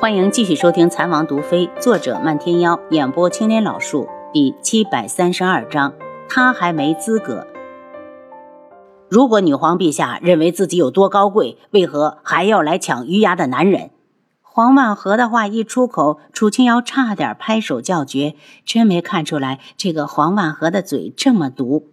[0.00, 5.92] 欢迎继续收听《残王毒妃》，作者漫天妖，演播青莲老树，第七百三十二章。
[6.28, 7.48] 他还没资格。
[9.08, 13.90] 如果女皇陛下认为自己有多高贵，为何还要来抢余牙的男人？
[14.40, 21.88] 黄万和的话一出口，楚清瑶差点拍手叫绝，真没看出来这个黄万和的嘴这么毒。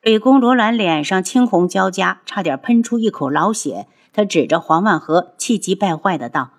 [0.00, 3.86] 北宫罗兰脸上青红交加，差点喷出一口老血。
[4.12, 6.50] 他指着黄万和，气急败坏的道。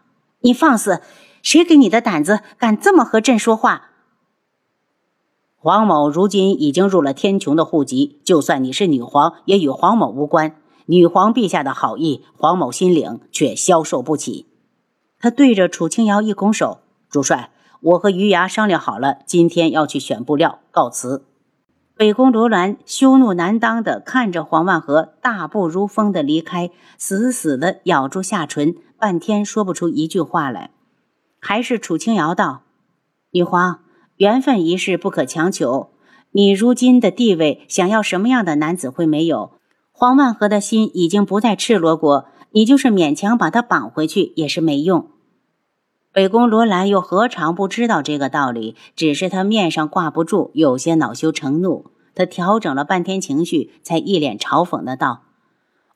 [0.41, 1.01] 你放肆！
[1.43, 3.89] 谁给你的胆子，敢这么和朕说话？
[5.55, 10.55] 黄某如今已经入了天穹的户籍，就算你是女皇，也与黄某无关。
[10.88, 14.47] 女皇陛下的好意，黄某心领，却消受不起。
[15.19, 21.25] 他对着楚清瑶一拱手：“主帅，我和余牙商量好了，今天要去选布料，告辞。”
[21.95, 28.75] 北宫罗兰羞怒难当的看着黄万和大步如风的离开，死死的咬住下唇。
[29.01, 30.69] 半天说不出一句话来，
[31.39, 32.61] 还是楚清瑶道
[33.33, 33.79] ：“女皇，
[34.17, 35.89] 缘分一事不可强求。
[36.33, 39.53] 你如今的地位，想要什么样的男子会没有？
[39.91, 45.09] 黄万和的心已经不在赤罗国，你就是勉强把他绑回去也是没用。”
[46.13, 48.75] 北宫罗兰又何尝不知道这个道理？
[48.95, 51.88] 只是他面上挂不住，有些恼羞成怒。
[52.13, 55.23] 他调整了半天情绪，才一脸嘲讽的道。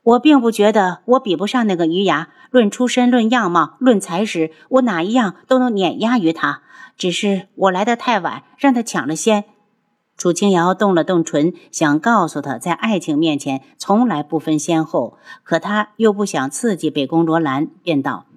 [0.06, 6.62] 我并不觉得我比不上那个余牙，论出身、论样貌、论才识，我哪一样都能碾压于他。
[6.96, 9.46] 只是我来的太晚，让他抢了先。
[10.16, 18.28] 楚清瑶动了动唇，想告诉他，在爱情面前从来不分先后，可他又不想刺激北宫罗兰，便道：“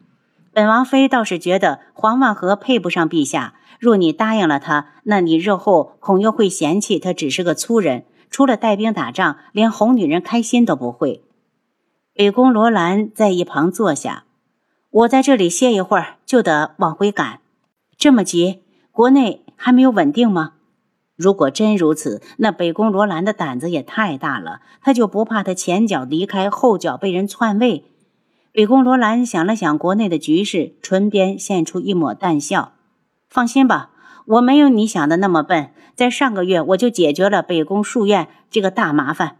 [0.54, 3.52] 本王妃倒是觉得黄万和配不上陛下。
[3.78, 11.22] 若你答应了他，那你日后恐又会嫌弃他只是个粗人，除了带兵打仗，连哄女人开心都不会。”
[12.18, 14.24] 北宫罗兰在一旁坐下，
[14.90, 17.38] 我在这里歇一会儿，就得往回赶。
[17.96, 20.54] 这么急，国内还没有稳定吗？
[21.14, 24.62] 如果真如此，那北宫罗兰的胆子也太大了。
[24.82, 27.84] 他就不怕他前脚离开，后脚被人篡位？
[28.50, 32.72] 北宫罗兰想了想国内的局势，唇边现出一抹淡笑。
[33.30, 33.90] 放心吧，
[34.26, 35.70] 我没有你想的那么笨。
[35.94, 39.36] 在上个月，我就解决了北宫书院这个大麻烦。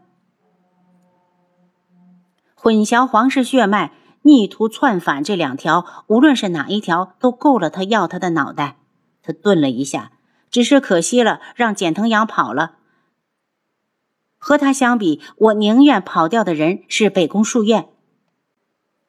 [2.60, 3.92] 混淆皇室血脉、
[4.22, 8.78] 逆徒篡反这两条，无论是哪一条，都够了他要他的脑袋。
[9.22, 10.10] 他顿了一下，
[10.50, 12.72] 只是可惜了，让简腾阳跑了。
[14.38, 17.90] 和他相比，我宁愿跑掉的人是北宫树院。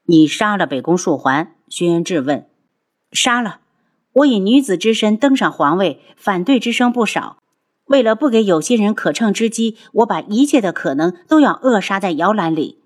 [0.06, 1.56] 你杀了北宫树环？
[1.68, 2.48] 轩辕志问。
[3.12, 3.62] 杀了。
[4.14, 7.38] 我以女子之身登上皇位，反对之声不少。
[7.86, 12.79] 为了不给有心人可乘之机，我把一切的可能都要扼杀在摇篮里。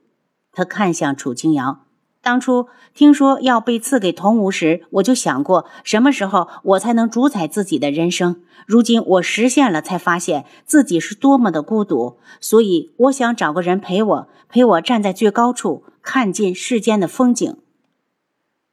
[0.54, 1.80] 他看向楚清瑶，
[2.22, 8.42] 当初听说要被赐给童无时，我就想过什么时候我才能主宰自己的人生。
[8.66, 12.18] 如今我实现了，才发现自己是多么的孤独。
[12.40, 17.58] 所以我想找个人陪我，陪我站在最高处，看尽世间的风景。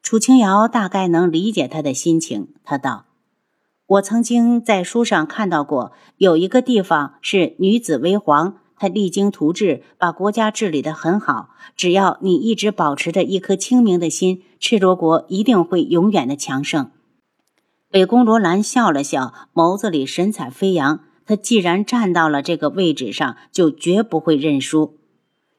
[0.03, 3.07] 楚清瑶大概能理解他的心情，他道
[3.87, 11.51] ：“我曾经在书上看到过，有一个地方是女子为皇。”他励精图治，把国家治理得很好。
[11.77, 16.91] 只要你一直保持着一颗清明的心，赤罗国一定会永远的强盛。
[17.91, 21.01] 北宫罗兰笑了笑，眸子里神采飞扬。
[21.27, 24.97] 他既然站到了这个位置上，就绝不会认输。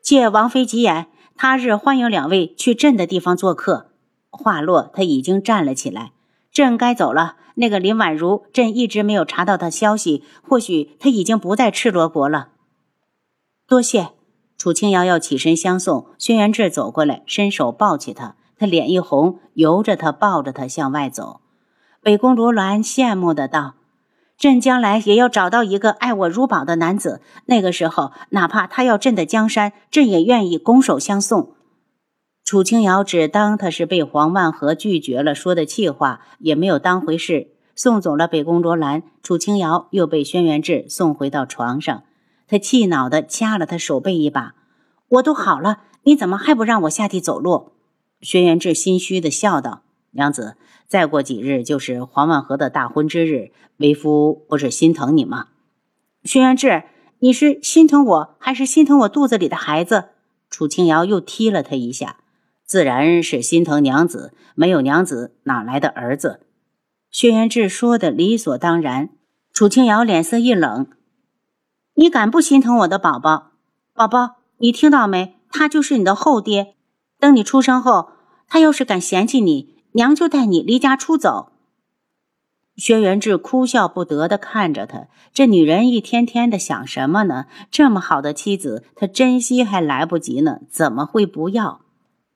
[0.01, 1.05] 借王妃吉言，
[1.35, 3.91] 他日欢迎两位去朕的地方做客。
[4.31, 6.11] 话落，他已经站了起来。
[6.51, 7.35] 朕该走了。
[7.55, 12.47] 那个林婉如，朕一直没有查到她消息，或许她已经不在赤罗国了。
[13.71, 14.09] 多谢，
[14.57, 21.39] 楚清瑶要起身相送，轩辕志走过来，伸手抱起她，他脸一红，由着他抱着她向外走。
[22.01, 23.75] 北宫罗兰羡慕的道
[24.37, 31.53] ：“朕将来也要找到一个爱我如宝的男子，那个时候，哪怕他要朕的江山，朕也愿意拱手相送。”
[32.43, 37.53] 楚清瑶只当他是被黄万和拒绝了说的气话，也没有当回事。
[37.73, 42.03] 送走了北宫罗兰，楚清瑶又被轩辕志送回到床上。
[42.51, 44.55] 他气恼地掐了他手背一把，
[45.07, 47.71] 我都好了，你怎么还不让我下地走路？
[48.19, 55.47] 轩辕志心虚地笑道：“娘子，再过几日就是黄万和的大婚之日，为夫不是心疼你吗？”
[56.25, 56.83] 轩辕志，
[57.19, 60.09] 你是心疼我还是心疼我肚子里的孩子？
[60.49, 62.17] 楚清瑶又踢了他一下，
[62.65, 66.41] 自然是心疼娘子，没有娘子哪来的儿子？
[67.09, 69.11] 轩辕志说的理所当然。
[69.53, 70.87] 楚清瑶脸色一冷。
[71.95, 73.51] 你敢不心疼我的宝宝？
[73.93, 75.35] 宝宝，你听到没？
[75.51, 76.75] 他就是你的后爹。
[77.19, 78.11] 等你出生后，
[78.47, 81.51] 他要是敢嫌弃你，娘就带你离家出走。
[82.77, 87.45] 轩辕志哭笑不得的看着他，这女人一天天的想什么呢？
[87.69, 91.81] 这么好的妻子，他珍惜还来不及呢，怎么会不要？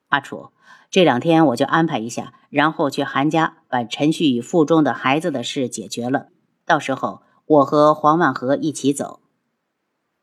[0.10, 0.50] 阿楚，
[0.92, 6.28] 这两天我就安排一下，然后去韩家把陈旭宇腹中的孩子的事解决了。
[6.66, 9.22] 到时候我和黄万和一起走。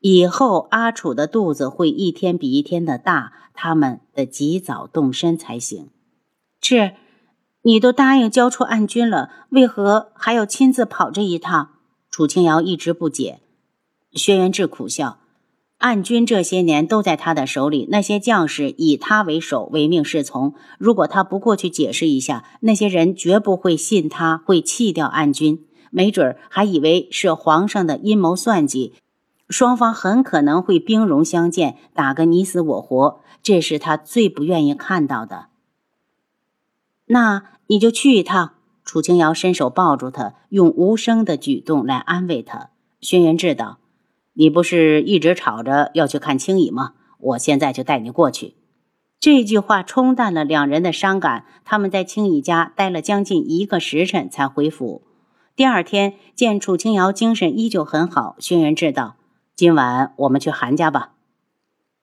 [0.05, 5.87] 以后阿楚的肚子会一天比一天的大，他们得及早动身才行。
[6.61, 6.95] 是，
[7.61, 11.69] 你都答应交出暗军了，为何还要亲自跑这一趟？
[12.09, 13.39] 楚清瑶一直不解。
[14.11, 15.19] 轩辕志苦笑，
[15.77, 20.53] 暗军这些年都在他的手里，那些将士以他为首，唯命是从。
[20.77, 28.95] 如果他不过去解释一下，那些人绝不会信他会弃掉暗军，没准儿还以为是皇上的阴谋算计。
[29.49, 35.47] 双方很可能会兵戎相见，打个你死我活，这是他最不愿意看到的。
[37.05, 38.53] 那你就去一趟。
[38.85, 42.69] 楚清瑶伸手抱住他，用无声的举动来安慰他。
[42.99, 43.77] 轩辕志道
[44.33, 46.93] ：“你不是一直吵着要去看青羽吗？
[47.19, 48.55] 我现在就带你过去。”
[49.21, 51.45] 这句话冲淡了两人的伤感。
[51.63, 55.03] 他们在青羽家待了将近一个时辰才回府。
[55.55, 59.15] 第二天见楚清瑶精神依旧很好，轩辕志道。
[59.63, 61.13] 今晚我们去韩家吧。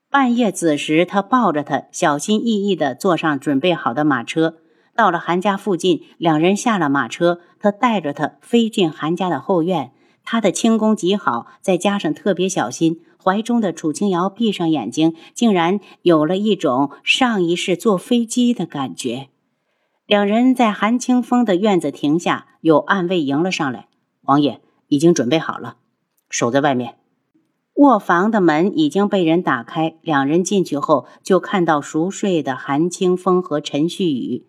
[0.09, 4.57] 半夜子时，他抱着她，小心翼翼地坐上准备好的马车。
[4.95, 9.93] 到了韩家附近，两人下了马车，他带着她飞进韩家的后院。
[10.25, 19.29] 他的轻功极好，再加上特别小心，怀中的楚清瑶闭上眼睛，竟然有了一种上一世坐飞机的感觉。
[20.07, 23.89] 两人在韩清风的院子停下，有暗卫迎了上来
[24.25, 25.77] ：“王爷已经准备好了，
[26.31, 26.95] 守在外面。”
[27.81, 34.44] 卧房的门已经被人打开，两人进去后就看到熟睡的韩清风和陈旭宇。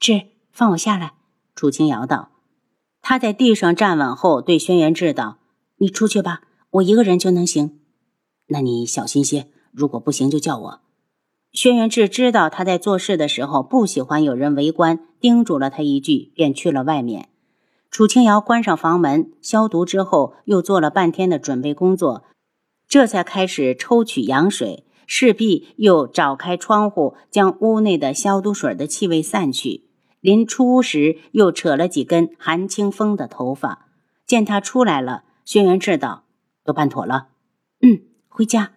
[0.00, 1.12] 志，放我下来。
[1.54, 2.30] 楚清瑶道。
[3.00, 5.38] 他在地上站稳后，对轩辕志道
[5.78, 6.40] ：“你出去吧，
[6.70, 7.78] 我一个人就能行。
[8.48, 10.80] 那你小心些，如果不行就叫我。”
[11.54, 17.28] 轩辕志知道他在做事的时候不喜欢有人围观，叮嘱了他一句，便去了外面。
[17.92, 22.24] 楚清瑶关上房门，消毒之后，又做了半天的准备工作。
[22.88, 29.84] 这才开始抽取羊水，势必又找开窗户，将屋内的消毒水的气味散去。
[30.20, 33.86] 临出屋时，又扯了几根韩清风的头发。
[34.24, 36.24] 见他出来了，轩辕志道
[36.64, 37.28] ：“都办妥了。
[37.82, 38.72] ”“嗯，回家。”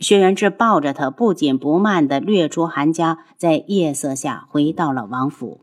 [0.00, 5.60] 轩辕志抱着他，不紧不慢地掠出韩家，在夜色下回到了王府。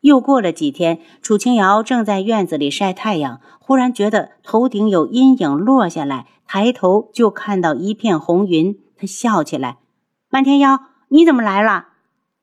[0.00, 6.26] 又过了几天，楚清瑶正在院子里晒太阳，忽然觉得头顶有阴影落下来。
[6.48, 9.78] 抬头就看到一片红云，她笑起来
[10.30, 10.78] ：“漫天妖，
[11.08, 11.88] 你怎么来了？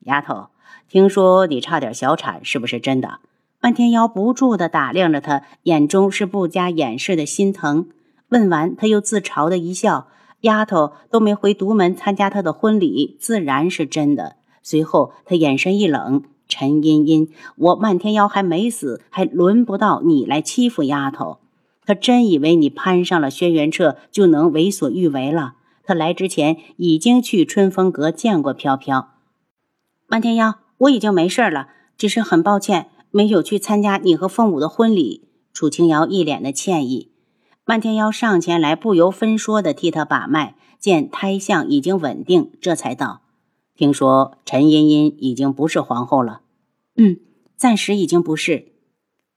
[0.01, 0.47] 丫头，
[0.89, 3.19] 听说你差点小产，是不是真的？”
[3.61, 7.87] 漫天妖不住地打量着他，眼中是不加掩饰的心疼。
[8.27, 10.07] 问完，他又自嘲的一笑
[10.41, 21.39] ：“丫头都没回独门参加他的婚礼，自然是真的。”随后，他眼神一冷：“陈茵茵，我漫天妖还没死，还轮不到你来欺负丫头。”
[21.85, 25.55] 他真以为你攀上了轩辕彻就能为所欲为了？
[25.83, 29.09] 他来之前已经去春风阁见过飘飘。
[30.07, 31.67] 漫天妖，我已经没事了，
[31.97, 35.27] 只是很抱歉没有去参加你和凤舞的婚礼。
[35.51, 37.11] 楚清瑶一脸的歉意。
[37.65, 43.21] 漫天妖上前来，不由分说的替他把脉，见胎相已经稳定，这才道
[43.75, 46.41] ：“听说陈茵茵已经不是皇后了。
[46.95, 47.17] ”“嗯，
[47.57, 48.73] 暂时已经不是。”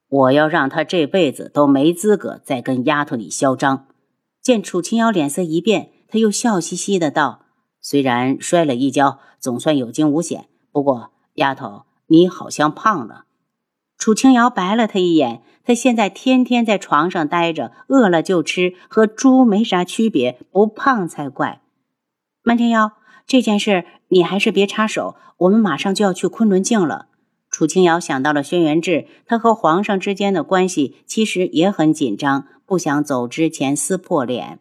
[0.09, 3.87] 我要让她这辈子都没资格再跟丫头你嚣张。
[4.41, 7.47] 见楚清瑶脸色一变，他又笑嘻嘻的道
[7.83, 10.47] ：“虽然摔了一跤，总算有惊无险。
[10.71, 13.25] 不过，丫头你好像胖了。”
[13.99, 15.43] 楚清瑶白了他一眼。
[15.65, 21.61] 他现在天天在床上待着，饿了就吃，和猪没啥区别，不胖才怪。
[22.49, 22.93] 漫天妖，
[23.27, 25.17] 这件事你还是别插手。
[25.39, 27.09] 我们马上就要去昆仑镜了。
[27.51, 34.61] 楚清瑶想到了轩辕志，他和皇上之间的关系其实也很紧张，不想走之前撕破脸。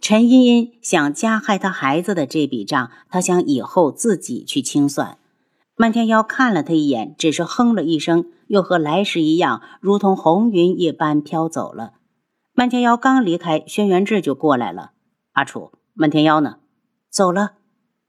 [0.00, 5.18] 陈茵茵想加害他孩子的这笔账，他想以后自己去清算。
[5.74, 11.94] 漫天妖看了他一眼，只是哼了一声，又和来时一样，如同红云一般飘走了。
[12.52, 14.92] 漫天妖刚离开，轩辕志就过来了。
[15.32, 16.58] 阿楚，漫天妖呢？
[17.14, 17.52] 走了。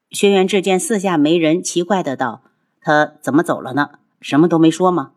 [0.09, 2.41] 轩辕志见四下没人，奇怪的道。
[2.81, 3.99] 他怎么走了呢？
[4.19, 5.11] 什么都没说吗？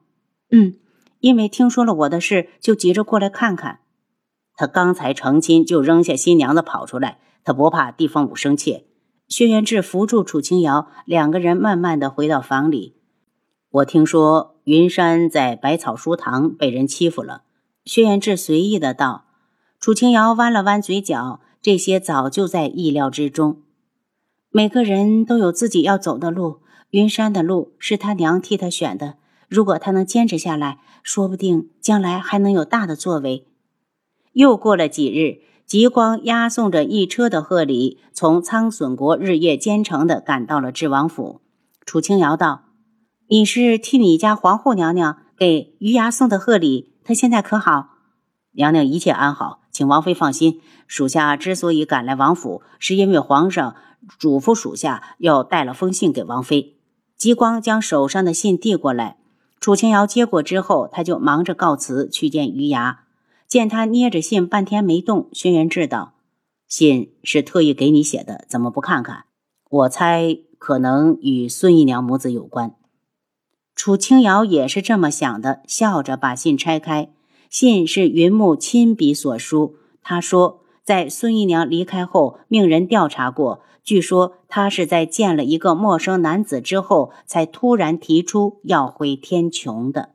[0.50, 0.74] 嗯，
[1.20, 3.80] 因为听说了我的事，就急着过来看看。
[4.54, 7.18] 他刚才成亲，就扔下新娘子跑出来。
[7.42, 8.84] 他不怕地方武生气。
[9.26, 12.94] 薛元志扶住楚清瑶，两个人慢慢的回到房里。
[13.70, 17.44] 我听说云山在百草书堂被人欺负了。
[17.86, 19.24] 薛元志随意的道。
[19.80, 23.62] 楚清瑶弯了弯嘴角，这些早就在意料之中。
[24.50, 29.16] 每个人都有自己要走的路，云山的路是他娘替他选的。
[29.46, 33.46] 如果他能坚持下来，说不定将来还能有大的作为。
[34.32, 41.42] 又过了几日，极光押送着一车的贺礼，从苍隼国日夜兼程的赶到了智王府。
[41.84, 42.64] 楚清瑶道
[43.28, 47.96] ：“你是替你家皇后娘娘给余牙送的贺礼，她现在可好？”
[48.52, 50.60] 娘娘一切安好，请王妃放心。
[50.86, 53.76] 属下之所以赶来王府，是因为皇上
[54.18, 56.76] 嘱咐属下要带了封信给王妃。
[57.16, 59.18] 极光将手上的信递过来，
[59.60, 63.04] 楚清瑶接过之后，他就忙着告辞去见余牙。
[63.46, 66.14] 见他捏着信半天没动，轩辕志道
[66.68, 69.24] ：“信是特意给你写的，怎么不看看？
[69.70, 72.74] 我猜。”可能与孙姨娘母子有关。
[73.76, 77.12] 楚清瑶也是这么想的，笑着把信拆开。
[77.48, 79.76] 信是云木亲笔所书。
[80.02, 90.12] 他说，在孙姨娘离开后，命人调查过，据说她是在见了一个陌生男子之后，才突然提出要回天穹的。